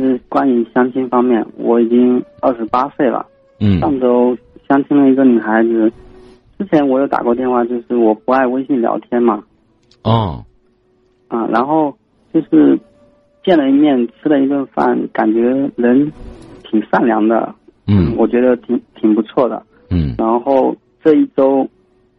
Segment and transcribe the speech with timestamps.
[0.00, 3.26] 就是关于相亲方面，我已经二十八岁了。
[3.58, 4.34] 嗯上周
[4.66, 5.92] 相亲了一个女孩子，
[6.58, 9.44] 之前我有打过电话，就是我不爱微信聊天嘛，
[10.02, 10.42] 哦
[11.28, 11.94] 啊，然后
[12.32, 12.78] 就是
[13.44, 16.10] 见了一面，吃了一顿饭，感觉人
[16.64, 17.54] 挺善良的，
[17.86, 19.62] 嗯我觉得挺挺不错的。
[19.90, 20.74] 嗯然后
[21.04, 21.68] 这一周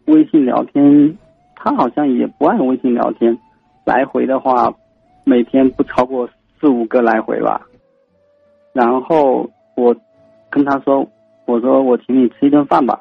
[0.06, 1.18] 微信聊天，
[1.56, 3.36] 她好像也不爱微信聊天，
[3.86, 4.72] 来回的话，
[5.24, 6.30] 每天不超过
[6.60, 7.60] 四五个来回吧。
[8.74, 9.96] 然后我
[10.50, 11.08] 跟他说，
[11.46, 13.00] 我说我请你吃一顿饭吧。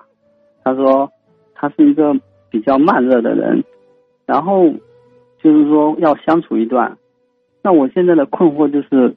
[0.62, 1.10] 他说
[1.54, 2.14] 他是一个
[2.50, 3.62] 比较慢热的人，
[4.26, 4.68] 然后
[5.42, 6.96] 就是说要相处一段。
[7.62, 9.14] 那我现在的困惑就是，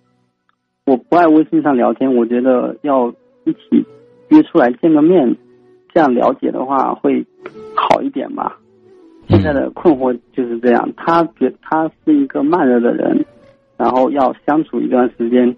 [0.86, 3.10] 我不爱微信上聊天，我觉得要
[3.46, 3.86] 一起
[4.30, 5.36] 约出来见个面，
[5.94, 7.26] 这样了解的话会
[7.76, 8.58] 好一点吧。
[9.30, 13.26] 现在的困惑就是这样，他觉他是一个慢热的人，
[13.78, 15.56] 然后要相处一段时间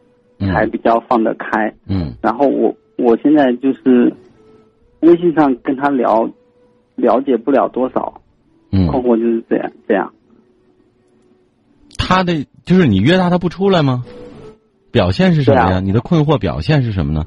[0.48, 1.74] 才比较放得开。
[1.88, 4.14] 嗯然后我我现在就是
[5.02, 6.30] 微信上跟他聊，
[6.96, 8.22] 了解不了多少，
[8.72, 10.12] 嗯，困惑就是这样这样。
[11.98, 14.04] 他的就是你约他，他不出来吗？
[14.92, 15.78] 表现是什么呀？
[15.78, 17.26] 啊你的困惑表现是什么呢？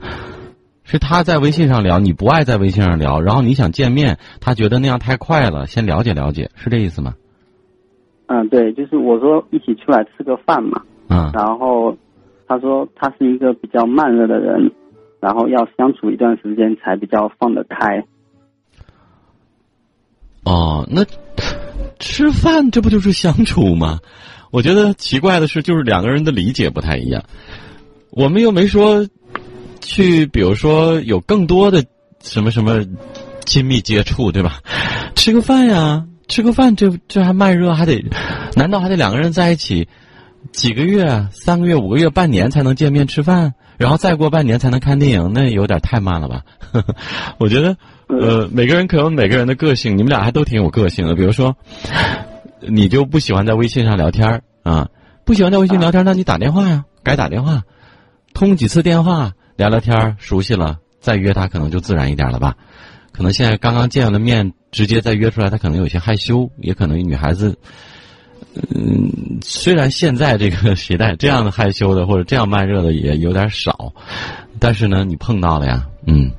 [0.85, 7.15] 是他在微信上聊，你不爱在微信上聊，然后你想见面，他觉得那样太快了，先了解了解，是这意思吗？
[8.27, 11.95] 嗯，对，就是我说一起出来吃个饭嘛，嗯然后
[12.49, 14.73] 他说他是一个比较慢热的人，
[15.21, 18.03] 然后要相处一段时间才比较放得开。
[20.45, 21.05] 哦，那
[21.99, 23.99] 吃饭这不就是相处吗？
[24.51, 27.23] 我觉得奇怪的是，就是两个人的理解不太一样。
[28.11, 29.07] 我们又没说
[29.83, 31.85] 去，比如说有更多的
[32.21, 32.83] 什么什么
[33.45, 34.61] 亲密接触，对吧？
[35.15, 38.03] 吃个饭呀，吃个饭，这这还慢热，还得，
[38.57, 39.87] 难道还得两个人在一起
[40.53, 45.33] 几个月、三个月、五个月、半年才能见面吃饭，然后再过半年才能看电影？
[45.35, 46.43] 那有点太慢了吧？
[47.39, 47.77] 我觉得，
[48.09, 51.15] 呃，每个人可有每个人的个性，你们俩还都挺有个性的。
[51.15, 51.57] 比如说，
[52.61, 54.89] 你就不喜欢在微信上聊天儿啊，
[55.25, 57.63] 不喜欢在微信聊天儿，那你打电话呀，改打电话，
[58.33, 62.55] 通几次电话聊聊天，熟悉了再约他，可能就自然一点了吧。
[63.13, 67.59] 可能现在刚刚见了面，直接再约出来，他可能有些害羞，也可能女孩子，
[68.75, 73.93] 嗯，虽然现在这个时代这样的害羞的或者这样慢热的也有点少，
[74.61, 76.31] 但是呢，你碰到了呀，嗯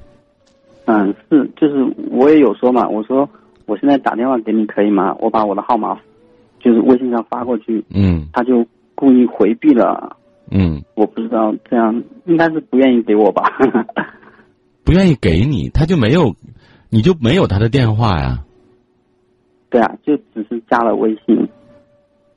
[0.85, 1.75] 嗯，是，就是
[2.11, 3.29] 我也有说嘛，我说
[3.65, 5.15] 我现在打电话给你可以吗？
[5.19, 5.97] 我把我的号码
[6.59, 8.65] 就是微信上发过去，嗯他就
[8.95, 10.17] 故意回避了。
[10.51, 13.43] 嗯，我不知道这样应该是不愿意给我吧？
[14.83, 16.35] 不愿意给你，他就没有，
[16.89, 18.43] 你就没有他的电话呀？
[19.69, 21.47] 对啊，就只是加了微信。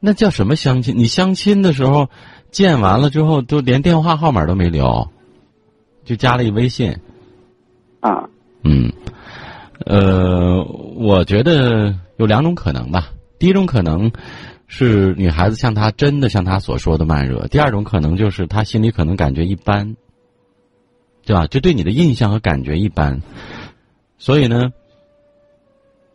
[0.05, 0.99] 那叫什么相亲？
[0.99, 2.11] 你相亲的时候
[2.51, 5.09] 见完了之后，都连电话号码都没留，
[6.05, 6.99] 就加了一微信。
[8.01, 8.29] 啊，
[8.65, 8.93] 嗯，
[9.87, 10.61] 呃，
[10.97, 13.13] 我觉得有两种可能吧。
[13.39, 14.11] 第一种可能
[14.67, 19.95] 是女孩子像他真的像他所说的慢热；第二种可能就是她心里可能感觉一般，
[21.25, 21.47] 对吧？
[21.47, 23.23] 就对你的印象和感觉一般，
[24.19, 24.73] 所以呢，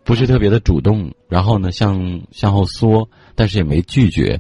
[0.08, 4.40] 不是特别的主动，然后呢向向后缩，但是也没拒绝。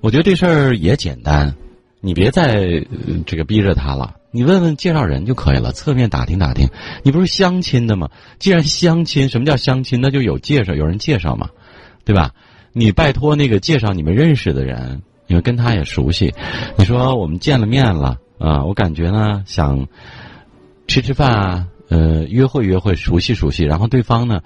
[0.00, 1.52] 我觉得这事儿也简单，
[2.00, 2.86] 你别再、
[3.26, 4.14] 这个逼着他了。
[4.30, 6.68] 你问问介绍人就可以了，侧面打听打听。
[7.02, 8.08] 你不是相亲的吗？
[8.38, 10.00] 既然相亲，什么叫相亲？
[10.00, 11.50] 那就有介绍，有人介绍嘛，
[12.04, 12.30] 对吧？
[12.72, 16.32] 你拜托那个介绍你们认识的人，你们跟他也熟悉。
[16.78, 19.88] 你说我们见了面了啊，我感觉呢想
[20.86, 23.64] 吃吃饭啊，呃，约会约会，熟悉熟悉。
[23.64, 24.40] 然后对方呢，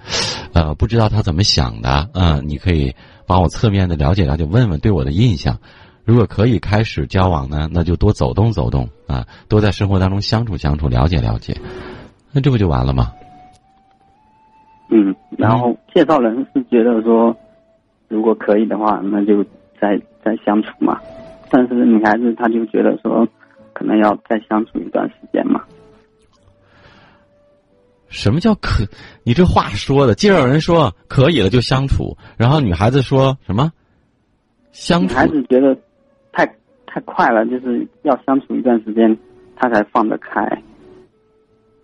[0.53, 2.93] 呃，不知道他怎么想的啊，你可以
[3.25, 5.59] 帮我侧面的了解了解，问问对我的印象。
[6.03, 11.55] 如果可以开始交往呢，那就多走动走动啊，多在生活当中相处相处，了解了解，
[12.33, 13.13] 那这不就完了吗？
[14.89, 17.35] 嗯，然后介绍人是觉得说，
[18.09, 19.43] 如果可以的话，那就
[19.79, 20.99] 再再相处嘛。
[21.49, 23.25] 但是女孩子她就觉得说，
[23.73, 25.61] 可能要再相处一段时间嘛。
[28.09, 28.85] 什么叫可？
[29.23, 33.71] 你这话说的，介绍人说可以了就相处，然后女孩子说什么？
[34.71, 35.75] 相处女孩子觉得
[36.31, 36.45] 太
[36.85, 39.17] 太快了，就是要相处一段时间，
[39.55, 40.41] 她才放得开。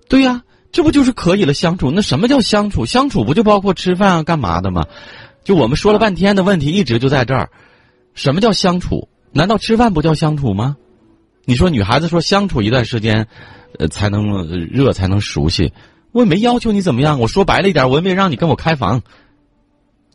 [0.08, 1.92] 对呀、这不就是可以了相处？
[1.92, 2.86] 那什么叫相处？
[2.86, 4.86] 相处不就包括吃饭啊、干嘛的吗？
[5.44, 7.50] 就我们说了半天的问题，一直就在这儿。
[8.14, 9.10] 什么叫相处？
[9.31, 10.78] 难道吃饭不叫相处吗？
[11.46, 13.28] 你说女孩子说相处一段时间，
[13.80, 15.74] 呃，才能呃热，才能熟悉。
[16.13, 19.01] 我也没要求你怎么样，我说白了一点，我也没让你跟我开房，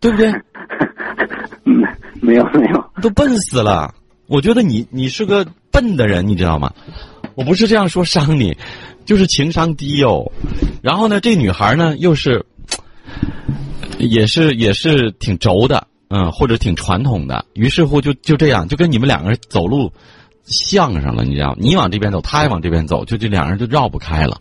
[0.00, 0.32] 对不对？
[1.66, 1.82] 嗯，
[2.22, 3.94] 没有没有，都笨死了。
[4.26, 6.72] 我觉得你你是个笨笨的人，你知道吗？
[7.36, 8.56] 我不是这样说伤你，
[9.04, 10.32] 就是情商低哟。
[10.82, 12.44] 然后呢，这女孩呢又是，
[13.98, 17.44] 也是也是挺轴的，嗯，或者挺传统的。
[17.54, 19.92] 于是乎就就这样，就跟你们两个人走路
[20.42, 21.54] 像上了，你知道？
[21.58, 24.40] 你往这边走，她也往这边走，就这两人就绕不开了。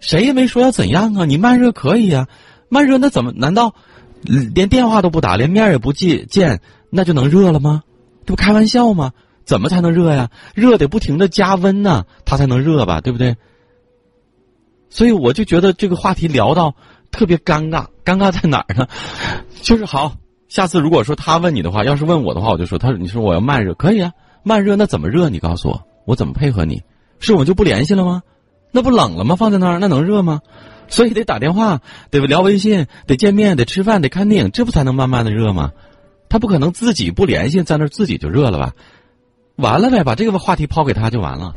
[0.00, 2.28] 谁也没说要怎样啊，你慢热可以啊，
[2.68, 3.32] 慢热那怎么？
[3.32, 3.74] 难道
[4.22, 6.60] 连电话都不打，连面也不见见，
[6.90, 7.82] 那就能热了吗？
[8.26, 9.12] 这不开玩笑吗？
[9.44, 10.30] 怎么才能热呀？
[10.54, 13.36] 热得不停的加温呢，它才能热吧，对不对？
[14.88, 16.74] 所以我就觉得这个话题聊到
[17.10, 18.86] 特别尴尬，尴尬在哪儿呢？
[19.60, 20.16] 就是好，
[20.48, 24.12] 下次如果说他问你的话，要是问我的话，我就说他你说我要慢热可以啊，
[24.42, 25.28] 慢热那怎么热？
[25.28, 26.82] 你告诉我，我怎么配合你？
[27.18, 28.22] 是我们就不联系了吗？
[28.74, 29.36] 那不冷了吗？
[29.36, 30.40] 放在那儿那能热吗？
[30.88, 31.80] 所以得打电话，
[32.10, 35.70] 得聊微信，得见面，得吃饭，得看电影，这不才能慢慢的热吗？
[36.28, 38.72] 他不可能自己不联系，在那儿自己就热了吧？
[39.54, 41.54] 完了呗，把这个话题抛给他就完了。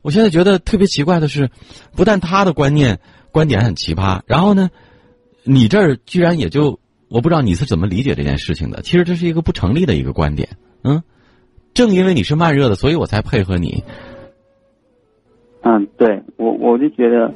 [0.00, 1.50] 我现在觉得特别奇怪的是，
[1.94, 2.98] 不但他的观念
[3.30, 4.70] 观点很奇葩，然后呢，
[5.42, 8.80] 你这儿居然也就我不知道你是怎么理解这件事情的。
[8.80, 10.48] 其实这是一个不成立的一个观点。
[10.82, 11.02] 嗯，
[11.74, 13.84] 正因为你是慢热的，所以我才配合你。
[15.64, 17.34] 嗯，对我我就觉得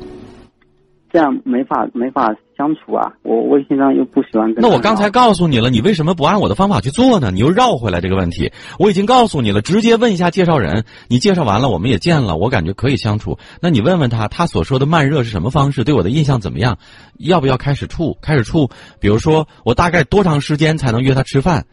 [1.13, 2.35] 这样没法没法。
[2.59, 4.61] 相处啊，我微信上又不喜欢跟。
[4.61, 7.31] 那我刚才告诉你了，你为什么不按我的方法去做呢？
[7.31, 8.51] 你又绕回来这个问题。
[8.81, 10.85] 我已经告诉你了，直接问一下介绍人。
[11.07, 13.39] 你介绍完了，我们也见了，我感觉可以相处。
[13.63, 15.85] 那你问问他，他所说的慢热是什么方式？
[15.85, 16.79] 对我的印象怎么样？
[17.17, 18.19] 要不要开始处？
[18.21, 18.69] 开始处？
[18.99, 21.65] 比如说，我大概多长时间才能约他吃饭？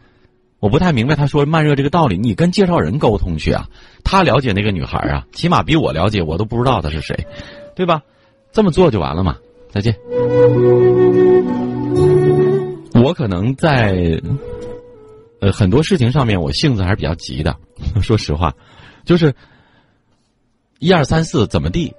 [0.58, 2.16] 我不太明白他说慢热这个道理。
[2.16, 3.68] 你跟介绍人沟通去啊，
[4.02, 7.26] 他了解那个女孩啊，起码比我了解，我都不知道她是谁，
[7.74, 8.02] 对吧？
[8.52, 9.36] 这么做就完了嘛。
[9.70, 9.94] 再见。
[12.94, 14.18] 我可能在
[15.40, 17.54] 呃很多事情上面，我性子还是比较急的。
[18.00, 18.54] 说实话，
[19.04, 19.34] 就是
[20.78, 21.92] 一二三四怎么地，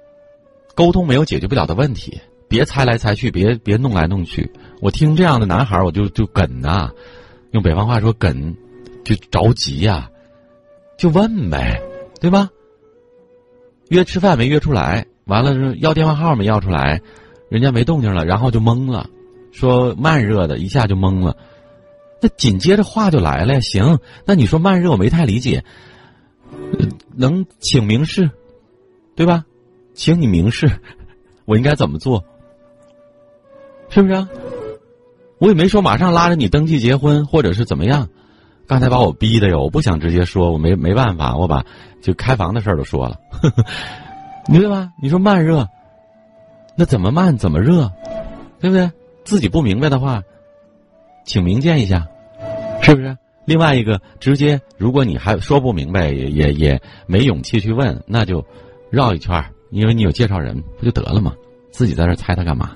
[0.74, 4.50] 沟通没有解决不了的问题，别猜来猜去，别别弄来弄去。
[4.80, 6.90] 我听这样的男孩，我就就梗呐，
[7.50, 8.56] 用北方话说梗，
[9.04, 10.10] 就着急呀，
[10.98, 11.80] 就问呗，
[12.20, 12.50] 对吧？
[13.88, 17.00] 约吃饭没约出来，完了要电话号没要出来。
[17.48, 19.08] 人家没动静了，然后就懵了，
[19.52, 21.34] 说慢热的，一下就懵了。
[22.20, 25.64] 那紧接着话就来了，行，那你说慢热我没太理解，
[27.16, 28.30] 能请明示，
[29.16, 29.46] 对吧？
[29.94, 30.70] 请你明示，
[31.46, 32.22] 我应该怎么做？
[33.88, 34.14] 是不是？
[34.14, 34.28] 啊
[35.40, 38.08] 我也没说马上拉着你登记结婚，或者是怎么样。
[38.66, 41.64] 刚才把我逼的哟，我不想直接说，我没没办法，我把
[42.02, 43.18] 就开房的事儿都说了，
[44.46, 44.90] 明白吧？
[45.00, 45.66] 你说慢热。
[46.76, 47.90] 那怎么慢怎么热，
[48.60, 48.90] 对不对？
[49.24, 50.22] 自己不明白的话，
[51.24, 52.06] 请明鉴一下，
[52.82, 53.16] 是不是？
[53.46, 58.44] 另外一个，直接如果你还说不明白，也也也没勇气去问，那就
[58.90, 61.32] 绕一圈，因为你有介绍人，不就得了吗？
[61.72, 62.72] 自己在这猜他干嘛？